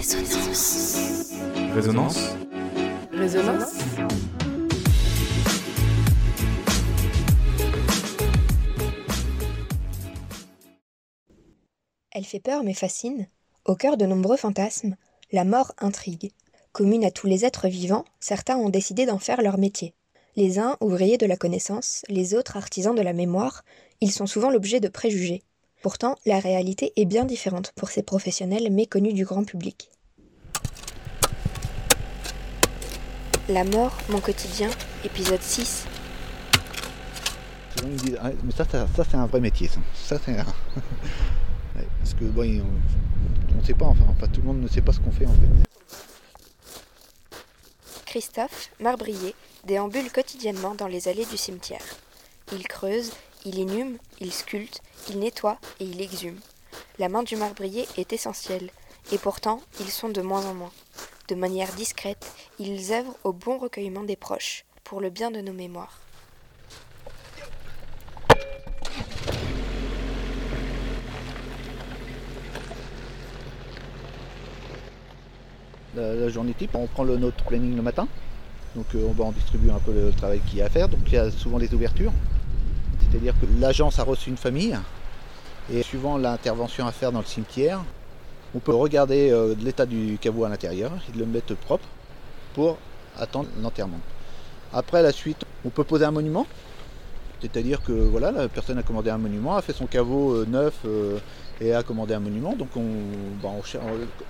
[0.00, 1.30] Résonance.
[1.74, 2.30] Résonance
[3.12, 3.74] Résonance
[12.12, 13.28] Elle fait peur mais fascine.
[13.66, 14.96] Au cœur de nombreux fantasmes,
[15.32, 16.32] la mort intrigue.
[16.72, 19.92] Commune à tous les êtres vivants, certains ont décidé d'en faire leur métier.
[20.34, 23.64] Les uns ouvriers de la connaissance, les autres artisans de la mémoire,
[24.00, 25.42] ils sont souvent l'objet de préjugés.
[25.82, 29.90] Pourtant, la réalité est bien différente pour ces professionnels méconnus du grand public.
[33.48, 34.68] La mort, mon quotidien,
[35.04, 35.86] épisode 6.
[37.76, 39.68] Souvent, ils me disent, Ah, mais ça, ça, ça, c'est un vrai métier.
[39.68, 40.44] Ça, Ça, c'est un-
[41.76, 44.82] Ouais, Parce que bon, on ne sait pas, enfin, enfin, tout le monde ne sait
[44.82, 45.48] pas ce qu'on fait en fait.
[48.06, 49.34] Christophe, marbrier,
[49.64, 51.82] déambule quotidiennement dans les allées du cimetière.
[52.52, 53.12] Il creuse,
[53.44, 56.38] il inhume, il sculpte, il nettoie et il exhume.
[56.98, 58.70] La main du marbrier est essentielle,
[59.12, 60.72] et pourtant ils sont de moins en moins.
[61.28, 65.52] De manière discrète, ils œuvrent au bon recueillement des proches, pour le bien de nos
[65.52, 66.00] mémoires.
[75.96, 78.06] La, journée type, on prend le, notre planning le matin.
[78.76, 80.88] Donc euh, on va en distribuer un peu le travail qu'il y a à faire.
[80.88, 82.12] Donc il y a souvent des ouvertures.
[83.20, 84.78] C'est-à-dire que l'agence a reçu une famille.
[85.70, 87.84] Et suivant l'intervention à faire dans le cimetière,
[88.54, 91.84] on peut regarder euh, l'état du caveau à l'intérieur et le mettre propre
[92.54, 92.78] pour
[93.18, 94.00] attendre l'enterrement.
[94.72, 96.46] Après la suite, on peut poser un monument.
[97.42, 100.74] C'est-à-dire que voilà, la personne a commandé un monument, a fait son caveau euh, neuf
[100.86, 101.18] euh,
[101.60, 102.56] et a commandé un monument.
[102.56, 102.86] Donc on,
[103.42, 103.50] bah,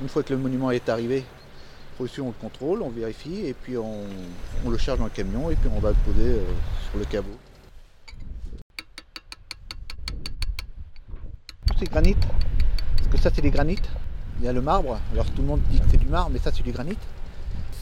[0.00, 1.24] une fois que le monument est arrivé,
[1.98, 5.68] on le contrôle, on vérifie et puis on, le charge dans le camion et puis
[5.74, 6.40] on va le poser
[6.90, 7.36] sur le caveau.
[11.76, 12.26] Tous ces granites,
[12.96, 13.86] parce que ça c'est des granites,
[14.38, 16.38] il y a le marbre, alors tout le monde dit que c'est du marbre, mais
[16.38, 16.96] ça c'est du granit.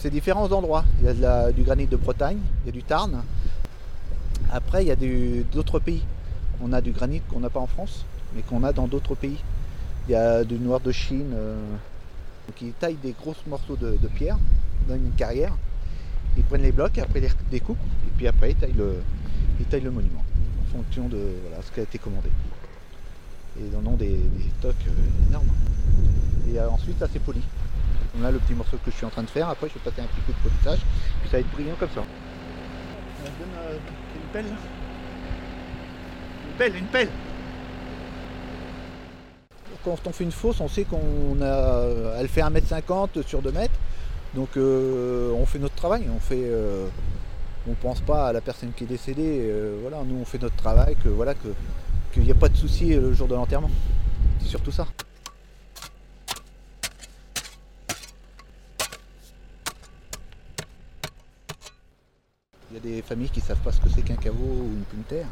[0.00, 0.84] C'est différents endroits.
[1.00, 3.22] Il y a du granit de Bretagne, il y a du Tarn.
[4.50, 4.96] Après, il y a
[5.52, 6.02] d'autres pays.
[6.60, 8.04] On a du granit qu'on n'a pas en France,
[8.34, 9.38] mais qu'on a dans d'autres pays.
[10.08, 11.32] Il y a du noir de Chine.
[11.34, 11.56] euh,
[12.60, 14.38] ils taillent des gros morceaux de, pierre
[14.88, 15.52] dans une carrière.
[16.36, 18.96] Ils prennent les blocs, après ils les découpent, et puis après ils taillent le,
[19.72, 20.24] le monument
[20.62, 21.18] en fonction de
[21.62, 22.30] ce qui a été commandé.
[23.58, 25.48] Et ils en ont des, des stocks euh, énormes.
[26.52, 27.42] Et euh, ensuite, ça c'est poli.
[28.20, 29.48] On a le petit morceau que je suis en train de faire.
[29.48, 30.78] Après, je vais passer un petit coup de polissage,
[31.20, 32.02] puis ça va être brillant comme ça.
[33.38, 33.76] Donne euh,
[34.14, 37.08] une pelle Une pelle, une pelle
[39.84, 41.84] Quand on fait une fosse, on sait qu'on a,
[42.18, 43.74] elle fait 1m50 sur 2 mètres.
[44.34, 46.06] Donc euh, on fait notre travail.
[46.14, 46.86] On fait, euh,
[47.68, 49.40] on pense pas à la personne qui est décédée.
[49.42, 50.96] euh, voilà, nous on fait notre travail.
[51.02, 51.48] Que voilà, que
[52.16, 53.70] qu'il n'y a pas de souci le jour de l'enterrement.
[54.40, 54.86] C'est surtout ça.
[62.70, 64.70] Il y a des familles qui ne savent pas ce que c'est qu'un caveau ou
[64.72, 65.28] une plume terre.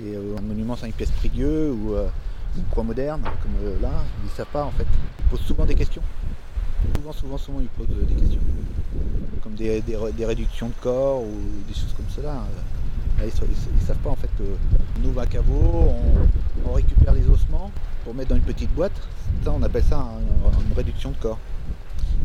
[0.00, 2.08] Et euh, un monument, une pièce prigueux ou euh,
[2.56, 4.86] une croix moderne, comme euh, là, ils ne savent pas en fait.
[5.20, 6.02] Ils posent souvent des questions.
[6.96, 8.40] Souvent, souvent, souvent, ils posent euh, des questions.
[9.42, 11.38] Comme des, des réductions de corps ou
[11.68, 12.44] des choses comme cela.
[13.42, 13.46] Euh,
[13.76, 14.42] ils ne savent pas en fait que
[15.02, 17.70] nous, ouvre un caveau, on, on récupère les ossements
[18.04, 18.92] pour mettre dans une petite boîte.
[19.44, 21.38] Ça, on appelle ça un- une réduction de corps.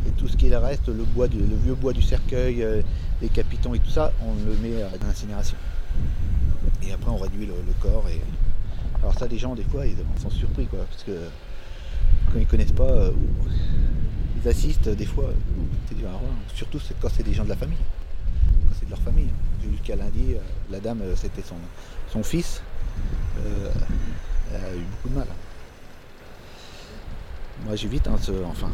[0.08, 2.82] Et tout ce qui reste, le, bois le vieux bois du cercueil, euh,
[3.22, 5.58] les capitons et tout ça, on le met à l'incinération.
[6.84, 8.06] Et après on réduit le, corps.
[9.02, 11.12] Alors ça, les gens, des fois, ils sont surpris, parce que
[12.32, 13.12] quand ils connaissent pas, euh,
[14.42, 15.30] ils assistent, des fois,
[15.90, 15.96] c'est.
[16.56, 17.78] Surtout quand c'est des gens de la famille,
[18.90, 19.30] de leur famille.
[19.72, 20.40] Jusqu'à lundi, euh,
[20.72, 21.56] la dame, euh, c'était son,
[22.12, 22.62] son fils.
[23.46, 23.72] Euh,
[24.52, 25.28] elle a eu beaucoup de mal.
[27.66, 28.72] Moi, j'évite, hein, enfin,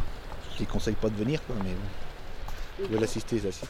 [0.54, 2.84] je les conseille pas de venir, quoi, mais bon.
[2.84, 3.68] Ils veulent assister, ils assistent.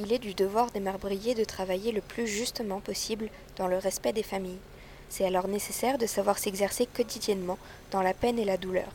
[0.00, 4.12] Il est du devoir des marbriers de travailler le plus justement possible dans le respect
[4.12, 4.60] des familles.
[5.08, 7.58] C'est alors nécessaire de savoir s'exercer quotidiennement
[7.90, 8.88] dans la peine et la douleur.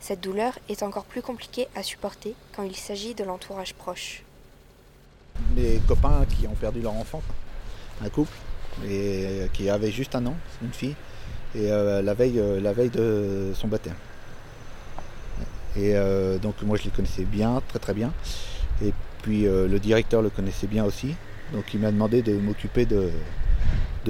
[0.00, 4.22] Cette douleur est encore plus compliquée à supporter quand il s'agit de l'entourage proche.
[5.54, 7.22] mes copains qui ont perdu leur enfant,
[8.02, 8.36] un couple,
[8.88, 10.94] et qui avait juste un an, une fille,
[11.54, 13.96] et euh, la, veille, euh, la veille de son baptême.
[15.76, 18.12] Et euh, donc moi je les connaissais bien, très très bien.
[18.82, 18.92] Et
[19.22, 21.14] puis le directeur le connaissait bien aussi,
[21.52, 23.10] donc il m'a demandé de m'occuper de,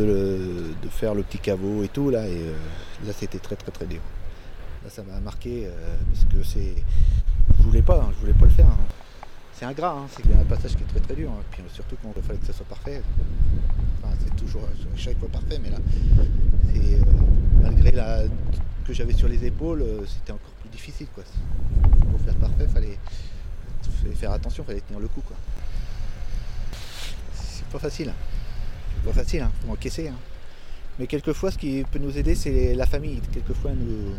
[0.03, 2.55] de, faire le petit caveau et tout là, et euh,
[3.07, 4.01] là c'était très très très dur.
[4.85, 6.75] Là ça m'a marqué euh, parce que c'est.
[7.59, 8.67] Je voulais pas, hein, je voulais pas le faire.
[8.67, 8.79] hein.
[9.53, 11.31] C'est ingrat, hein, c'est un passage qui est très très dur.
[11.31, 11.43] hein.
[11.51, 13.03] Puis surtout quand il fallait que ça soit parfait.
[14.03, 14.63] Enfin, c'est toujours
[14.97, 15.79] chaque fois parfait, mais là,
[16.77, 16.99] euh,
[17.63, 18.25] malgré la
[18.87, 21.09] que j'avais sur les épaules, euh, c'était encore plus difficile.
[21.15, 21.25] Quoi.
[22.11, 22.99] Pour faire parfait, fallait,
[24.03, 25.23] fallait faire attention, fallait tenir le coup.
[25.23, 25.37] Quoi.
[27.35, 28.13] C'est pas facile.
[29.05, 30.09] Pas facile, hein, faut encaisser.
[30.09, 30.17] Hein.
[30.99, 33.21] Mais quelquefois, ce qui peut nous aider, c'est la famille.
[33.33, 34.15] Quelquefois, nous,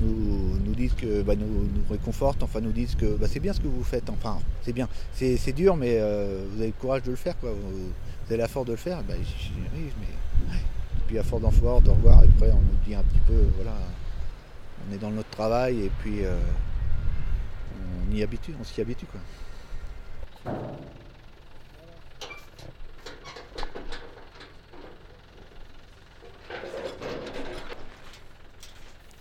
[0.00, 3.52] nous, nous disent que bah, nous, nous réconfortent, enfin nous disent que bah, c'est bien
[3.52, 7.02] ce que vous faites, enfin c'est bien, c'est dur mais euh, vous avez le courage
[7.02, 7.50] de le faire, quoi.
[7.50, 7.92] Vous,
[8.28, 10.60] avez la force de le faire, bah, oui, mais ouais.
[11.06, 13.40] puis à force d'en voir, de revoir, et après on nous dit un petit peu,
[13.56, 13.74] voilà,
[14.88, 16.36] on est dans notre travail et puis euh,
[18.06, 20.52] on y habitue, on s'y habitue quoi.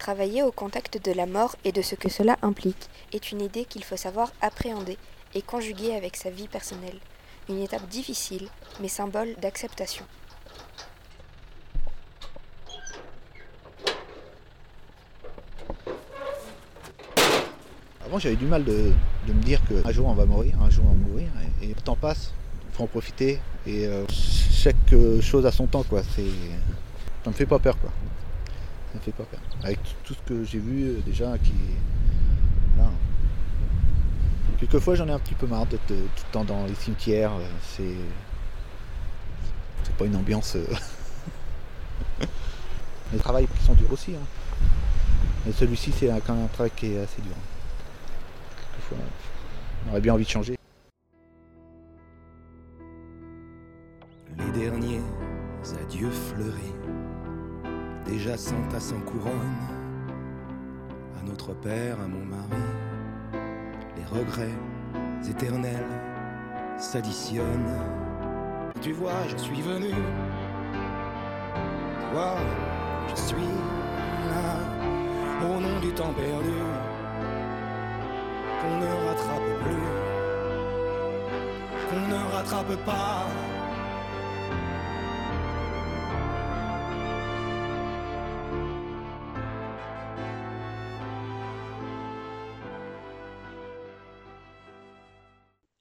[0.08, 3.66] Travailler au contact de la mort et de ce que cela implique est une idée
[3.66, 4.98] qu'il faut savoir appréhender
[5.36, 6.98] et conjuguer avec sa vie personnelle.
[7.50, 8.48] Une étape difficile,
[8.80, 10.06] mais symbole d'acceptation.
[18.06, 18.94] Avant j'avais du mal de,
[19.28, 21.28] me dire qu'un jour on va mourir, un jour on va mourir,
[21.62, 22.32] et, le temps passe,
[22.70, 26.22] il faut en profiter, et euh, chaque chose a son temps quoi, ça
[27.30, 27.92] me fait pas peur quoi
[29.00, 29.40] fait pas peur.
[29.64, 31.54] Avec tout ce que j'ai vu euh, déjà qui.
[32.76, 32.92] Voilà.
[34.60, 37.34] Quelquefois j'en ai un petit peu marre d'être tout le temps dans les cimetières.
[37.34, 37.96] euh, C'est.
[39.98, 40.56] Pas une ambiance.
[40.58, 40.66] euh,
[43.12, 44.14] les travails sont durs aussi.
[44.14, 44.26] hein.
[45.46, 47.32] Mais celui-ci c'est quand même un travail qui est assez dur.
[48.74, 48.98] Quelquefois,
[49.88, 50.56] on aurait bien envie de changer.
[54.38, 55.02] Les derniers
[55.82, 56.74] adieux fleuris,
[58.08, 59.58] déjà sans ta sans couronne,
[61.20, 62.64] à notre père, à mon mari,
[63.98, 64.58] les regrets
[65.30, 65.86] éternels
[66.78, 67.78] s'additionnent.
[68.82, 69.90] Tu vois, je suis venu,
[72.00, 72.38] tu vois,
[73.10, 73.52] je suis
[74.32, 76.58] là, au nom du temps perdu,
[78.62, 79.90] qu'on ne rattrape plus,
[81.90, 83.47] qu'on ne rattrape pas.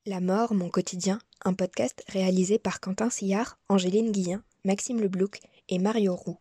[0.09, 5.81] La mort, mon quotidien, un podcast réalisé par Quentin Sillard, Angéline Guillen, Maxime Leblouc et
[5.81, 6.39] Mario Roux.